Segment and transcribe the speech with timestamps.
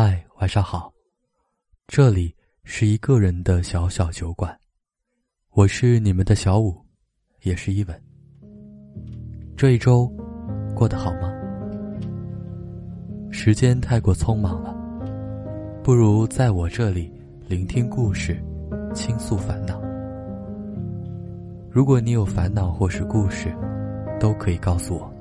[0.00, 0.92] 嗨，晚上好。
[1.88, 4.56] 这里是一个人的小小酒馆，
[5.54, 6.72] 我是你们的小五，
[7.42, 8.02] 也是伊文。
[9.56, 10.06] 这一周
[10.72, 11.32] 过得好吗？
[13.32, 14.72] 时间太过匆忙了，
[15.82, 17.12] 不如在我这里
[17.48, 18.40] 聆听故事，
[18.94, 19.82] 倾诉烦恼。
[21.68, 23.52] 如果你有烦恼或是故事，
[24.20, 25.12] 都可以告诉我。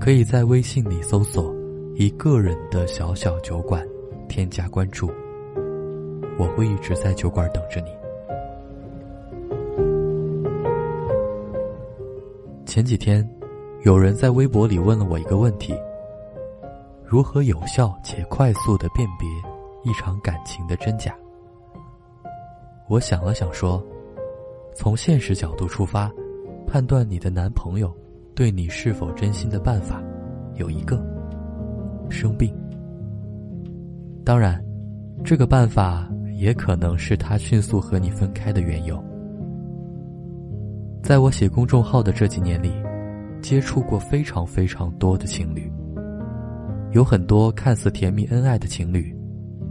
[0.00, 1.54] 可以在微信里搜索
[2.00, 3.84] “一个人的小小酒馆”，
[4.30, 5.10] 添加关注。
[6.38, 7.90] 我会一直在酒馆等着你。
[12.64, 13.28] 前几天，
[13.82, 15.74] 有人在微博里问了我一个问题：
[17.04, 19.28] 如何有效且快速的辨别
[19.82, 21.12] 一场感情的真假？
[22.86, 23.84] 我想了想说，
[24.72, 26.08] 从现实角度出发，
[26.64, 27.92] 判断你的男朋友。
[28.36, 30.00] 对你是否真心的办法，
[30.54, 30.96] 有一个
[32.10, 32.54] 生病。
[34.24, 34.62] 当然，
[35.24, 39.02] 这个办法也可能是他迅速和你分开的缘由。
[41.02, 42.72] 在我写公众号的这几年里，
[43.40, 45.72] 接触过非常非常多的情侣，
[46.92, 49.16] 有很多看似甜蜜恩爱的情侣，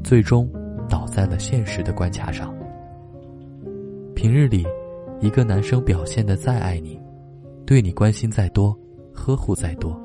[0.03, 0.49] 最终
[0.89, 2.53] 倒在了现实的关卡上。
[4.15, 4.65] 平日里，
[5.19, 6.99] 一个男生表现的再爱你。
[7.65, 8.75] 对你关心再多，
[9.13, 9.99] 呵护再多，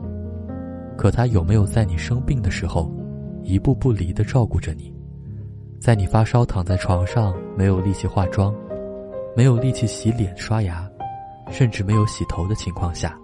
[1.03, 2.89] 可他有没有在你生病的时候，
[3.43, 4.95] 一步不离的照顾着你？
[5.81, 8.55] 在你发烧躺在床上没有力气化妆，
[9.37, 10.89] 没有力气洗脸刷牙，
[11.51, 13.19] 甚至没有洗头的情况下，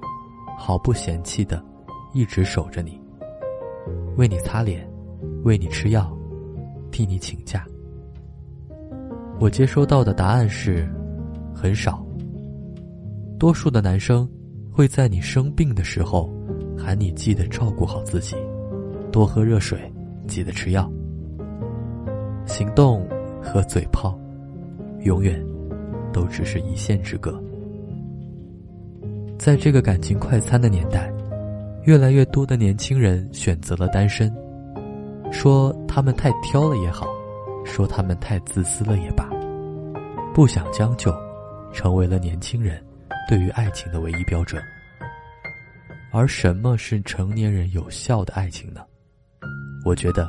[0.59, 1.65] 毫不嫌弃的，
[2.13, 3.01] 一直守着你，
[4.17, 4.85] 为你擦脸，
[5.45, 6.13] 为你吃药，
[6.91, 7.65] 替你请假。
[9.39, 10.85] 我接收到的答案是，
[11.55, 12.05] 很少。
[13.39, 14.29] 多数的男生
[14.69, 16.29] 会在你生病的时候
[16.79, 18.37] 喊你记得照顾好自己，
[19.11, 19.79] 多喝热水，
[20.27, 20.91] 记得吃药。
[22.47, 23.07] 行动
[23.43, 24.19] 和嘴炮，
[25.01, 25.45] 永远
[26.13, 27.43] 都只是一线之隔。
[29.39, 31.13] 在这个感情快餐的年代，
[31.85, 34.35] 越来越多的年轻人选择了单身，
[35.31, 37.07] 说他们太挑了也好，
[37.65, 39.29] 说他们太自私了也罢，
[40.33, 41.15] 不想将就，
[41.73, 42.83] 成为了年轻人。
[43.29, 44.63] 对于爱情的唯一标准，
[46.19, 48.81] 而什么是成年人有效的爱情呢？
[49.85, 50.27] 我觉得，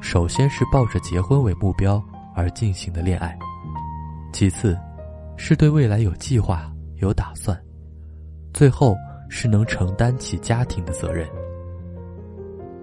[0.00, 2.02] 首先是抱着结婚为目标
[2.34, 3.38] 而进行的恋爱，
[4.32, 4.74] 其次，
[5.36, 6.72] 是对未来有计划、
[7.02, 7.54] 有打算，
[8.54, 8.96] 最后
[9.28, 11.28] 是能承担起家庭的责任。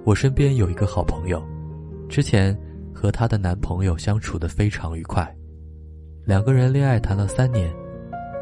[0.06, 1.44] 我身边有一个好朋友，
[2.08, 2.56] 之前
[2.94, 5.28] 和她的男朋友相处的非常愉快，
[6.24, 7.74] 两个人恋爱谈了三年，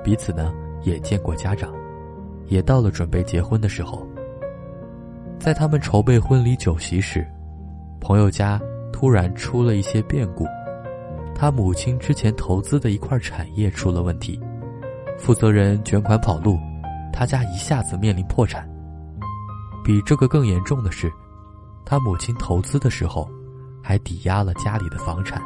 [0.04, 0.54] 彼此呢。
[0.84, 1.74] 也见过家长，
[2.48, 4.08] 也到了准备结婚的时候。
[5.40, 7.26] 在他们筹备婚礼酒席时，
[8.00, 8.60] 朋友家
[8.92, 10.46] 突然出了一些变故，
[11.36, 14.40] 他母亲之前投资的一块产业出了问题，
[15.18, 16.58] 负责人卷款跑路，
[17.12, 18.68] 他家一下子面临破产。
[19.84, 21.12] 比这个更严重的是，
[21.86, 23.30] 他母亲投资的时候，
[23.84, 25.42] 还抵押了家里的房产。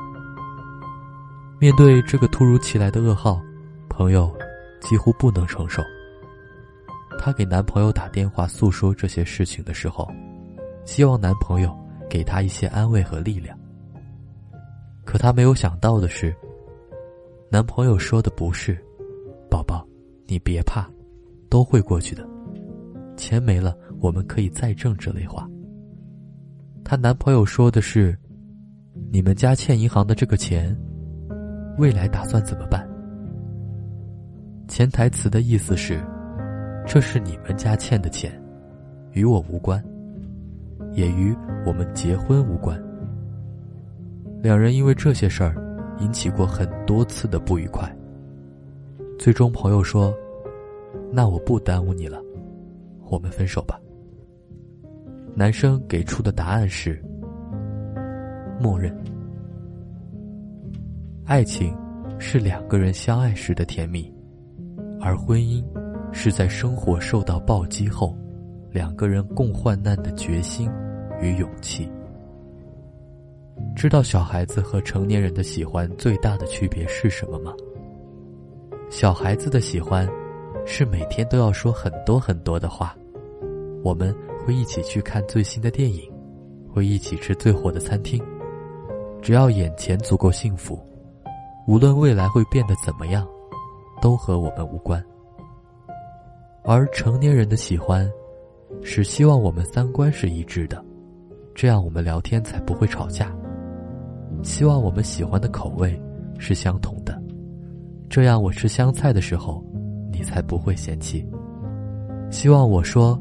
[1.60, 3.42] 面对这个突如其来的噩耗，
[3.90, 4.32] 朋友。
[4.82, 5.84] 几乎不能承受。
[7.22, 10.10] 她给男朋友打电话诉说这些事情的时候，
[10.86, 11.78] 希望男朋友
[12.10, 13.60] 给她一些安慰和力量。
[15.04, 16.34] 可她没有想到的是，
[17.52, 18.82] 男朋友说的不是
[19.52, 19.86] “宝宝，
[20.28, 20.90] 你别怕，
[21.50, 22.26] 都会过去的，
[23.18, 25.46] 钱没了我们可以再挣”这类话。
[26.86, 28.18] 她男朋友说的是
[29.12, 30.76] ：“你们家欠银行的这个钱，
[31.78, 32.88] 未来打算怎么办？”
[34.70, 36.02] 潜台词的意思是，
[36.92, 38.34] 这是你们家欠的钱，
[39.12, 39.80] 与我无关，
[40.94, 42.82] 也与我们结婚无关。
[44.42, 45.54] 两人因为这些事儿，
[46.00, 47.96] 引起过很多次的不愉快。
[49.20, 50.12] 最终，朋友说
[51.14, 52.20] ：“那我不耽误你了，
[53.08, 53.80] 我们分手吧。”
[55.38, 57.00] 男生给出的答案是：
[58.60, 58.92] 默认。
[61.24, 61.72] 爱情
[62.18, 64.12] 是两个人相爱时的甜蜜。
[65.00, 65.64] 而婚姻，
[66.12, 68.16] 是在生活受到暴击后，
[68.72, 70.70] 两个人共患难的决心
[71.22, 71.90] 与勇气。
[73.76, 77.54] 知道小孩子和成年人的喜欢最大的区别是什么吗？
[78.90, 80.10] 小孩子的喜欢，
[80.66, 82.96] 是每天都要说很多很多的话，
[83.84, 84.16] 我们
[84.46, 86.02] 会一起去看最新的电影，
[86.74, 88.22] 会一起吃最火的餐厅，
[89.22, 90.80] 只要眼前足够幸福，
[91.68, 93.28] 无论未来会变得怎么样。
[94.02, 95.04] 都和我们无关，
[96.64, 98.10] 而成年人的喜欢，
[98.84, 100.84] 是希望我们三观是一致的，
[101.56, 103.36] 这样我们聊天才不会吵架。
[104.44, 106.00] 希望我们喜欢的口味
[106.38, 107.20] 是相同的，
[108.10, 109.64] 这样我吃香菜的时候，
[110.12, 111.28] 你才不会嫌弃。
[112.30, 113.20] 希望我说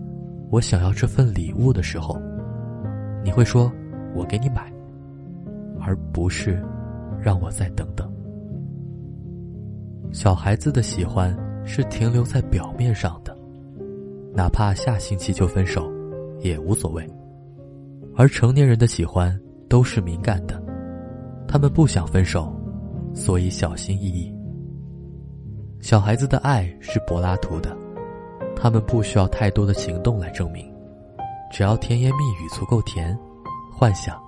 [0.50, 2.20] 我想要这份礼物的时候，
[3.24, 3.72] 你会说
[4.14, 4.72] 我给你买，
[5.80, 6.62] 而不是
[7.20, 8.12] 让我再等等。
[10.12, 11.36] 小孩子的喜欢
[11.68, 13.36] 是停留在表面上的，
[14.34, 15.92] 哪怕下星期就分手，
[16.40, 17.06] 也无所谓。
[18.16, 19.38] 而成年人的喜欢
[19.68, 20.60] 都是敏感的，
[21.46, 22.50] 他们不想分手，
[23.14, 24.34] 所以小心翼翼。
[25.80, 27.76] 小孩子的爱是柏拉图的，
[28.56, 30.74] 他们不需要太多的行动来证明，
[31.52, 33.16] 只要甜言蜜语足够甜，
[33.70, 34.18] 幻想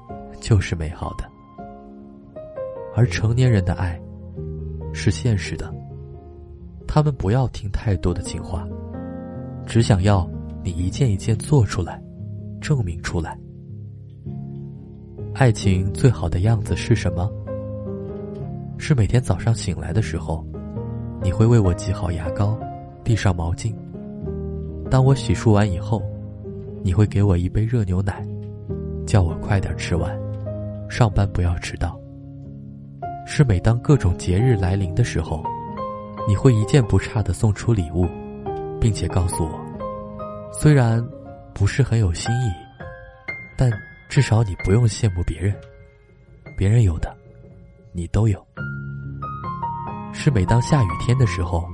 [0.40, 1.24] 就是美好的。
[2.94, 3.98] 而成年人的爱。
[4.92, 5.72] 是现实的。
[6.92, 8.66] 他们不要听太多的情话，
[9.64, 10.28] 只想要
[10.64, 12.02] 你一件一件做出来，
[12.60, 13.38] 证明出来。
[15.32, 17.30] 爱情最好的样子是什么？
[18.76, 20.44] 是每天早上醒来的时候，
[21.22, 22.58] 你会为我挤好牙膏，
[23.04, 23.72] 递上毛巾。
[24.90, 26.02] 当我洗漱完以后，
[26.82, 28.26] 你会给我一杯热牛奶，
[29.06, 30.12] 叫我快点吃完，
[30.88, 31.96] 上班不要迟到。
[33.24, 35.44] 是每当各种节日来临的时候，
[36.30, 38.06] 你会一件不差的送出礼物，
[38.80, 39.60] 并且告诉我，
[40.52, 41.04] 虽然
[41.52, 42.52] 不是很有心意，
[43.58, 43.68] 但
[44.08, 45.52] 至少你不用羡慕别人，
[46.56, 47.12] 别人有的，
[47.92, 48.40] 你都有。
[50.12, 51.64] 是每当下雨天的时候，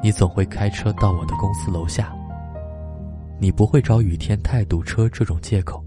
[0.00, 2.14] 你总会开车到我的公司楼下，
[3.40, 5.84] 你不会找雨天太堵车这种借口，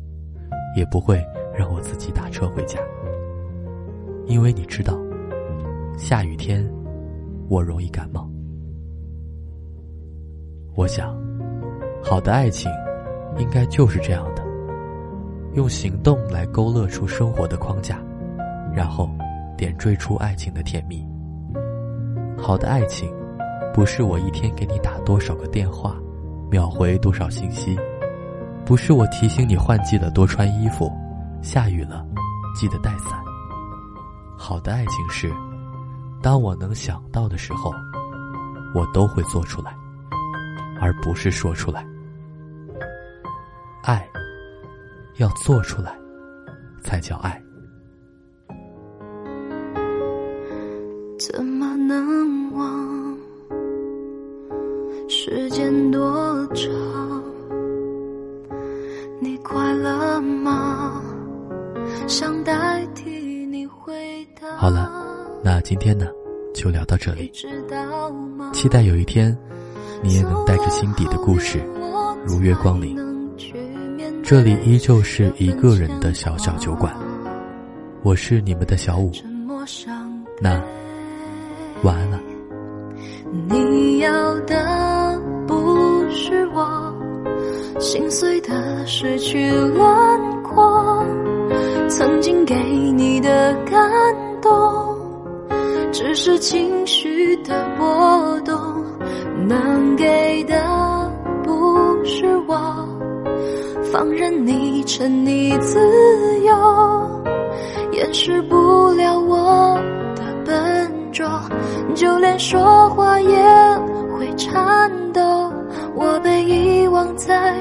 [0.76, 1.26] 也不会
[1.58, 2.78] 让我自己打车回家。
[4.26, 4.94] 因为你知道，
[5.98, 6.70] 下雨天
[7.50, 8.30] 我容易感冒。
[10.76, 11.16] 我想，
[12.04, 12.72] 好的爱情
[13.38, 14.44] 应该就是这样的：
[15.54, 18.00] 用行动来勾勒出生活的框架，
[18.74, 19.10] 然后
[19.58, 21.04] 点缀出爱情的甜蜜。
[22.38, 23.12] 好的爱情，
[23.74, 25.98] 不是我一天给你打多少个电话，
[26.52, 27.76] 秒回多少信息，
[28.64, 30.92] 不是我提醒你换季了多穿衣服，
[31.42, 32.06] 下雨了
[32.56, 33.20] 记得带伞。
[34.38, 35.34] 好的爱情是，
[36.22, 37.72] 当我能想到的时候，
[38.74, 39.76] 我都会做出来，
[40.82, 41.86] 而不是说出来。
[43.84, 44.08] 爱
[45.18, 45.98] 要做出来，
[46.82, 47.42] 才叫爱。
[51.20, 53.18] 怎么能忘？
[55.08, 57.24] 时间多长？
[59.20, 61.02] 你快乐吗？
[62.08, 64.58] 想代替你回答。
[64.58, 64.92] 好了，
[65.44, 66.08] 那今天呢，
[66.54, 67.32] 就聊到这里。
[68.54, 69.38] 期待有一天，
[70.02, 71.64] 你也能带着心底的故事，
[72.26, 72.98] 如约光临。
[74.24, 76.94] 这里依旧是一个人的小小酒馆，
[78.04, 79.12] 我是你们的小五。
[80.42, 80.62] 那
[81.84, 82.20] 晚安了。
[83.50, 86.94] 你要的不是我
[87.80, 91.06] 心碎的失去轮廓。
[91.90, 92.56] 曾经给
[92.92, 93.80] 你的感
[94.42, 94.52] 动，
[96.08, 98.56] 只是情绪的波动，
[99.46, 100.56] 能给的
[101.44, 102.56] 不是我，
[103.92, 105.78] 放任你沉溺自
[106.46, 106.56] 由，
[107.92, 108.56] 掩饰不
[108.92, 109.78] 了我
[110.16, 111.28] 的笨拙，
[111.94, 113.36] 就连说话也
[114.18, 115.22] 会颤抖。
[115.94, 117.54] 我被遗忘在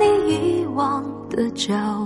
[0.00, 2.05] 你遗忘的角落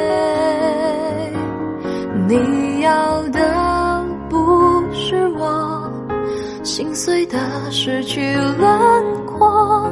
[2.31, 5.91] 你要的不是我
[6.63, 7.37] 心碎的
[7.69, 8.21] 失去
[8.57, 9.91] 轮廓，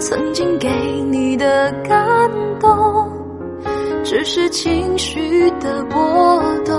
[0.00, 0.68] 曾经给
[1.08, 2.28] 你的感
[2.58, 3.08] 动，
[4.02, 6.74] 只是情绪的波动，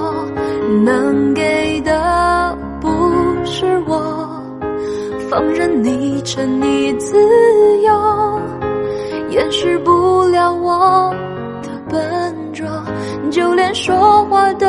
[0.83, 2.89] 能给的不
[3.45, 4.27] 是我，
[5.29, 7.15] 放任你沉溺自
[7.83, 8.41] 由。
[9.29, 11.15] 掩饰不了我
[11.93, 12.51] 笨。
[12.51, 12.67] 拙，
[13.31, 14.67] 就连说话都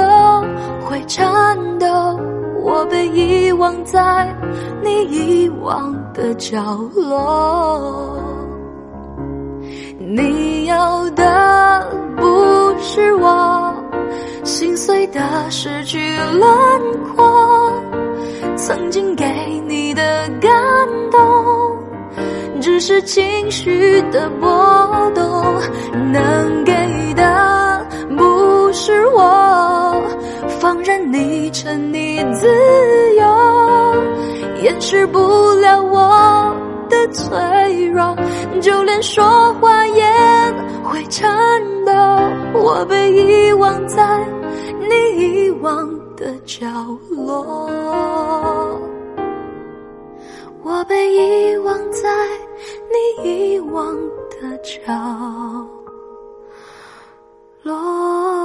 [0.87, 1.87] 会颤抖。
[2.63, 4.35] 我被遗忘在
[4.83, 8.19] 你遗忘的角落。
[9.99, 13.75] 你要的不是我
[14.45, 15.99] 心碎的失去
[16.33, 16.49] 轮
[17.15, 17.73] 廓，
[18.57, 19.27] 曾经给
[19.67, 20.03] 你的
[20.41, 20.51] 感
[21.11, 21.21] 动。
[22.61, 25.23] 只是情绪的波动，
[26.13, 26.73] 能给
[30.85, 32.47] 任你沉溺自
[33.17, 33.25] 由，
[34.63, 36.55] 掩饰不了我
[36.91, 38.15] 的脆弱，
[38.61, 39.25] 就连说
[39.55, 40.05] 话也
[40.85, 41.93] 会颤抖。
[42.53, 44.29] 我被遗忘在
[44.79, 46.67] 你遗忘的角
[47.09, 47.67] 落。
[50.63, 52.09] 我被遗忘在
[53.23, 53.97] 你遗忘
[54.31, 54.93] 的角
[57.63, 58.44] 落。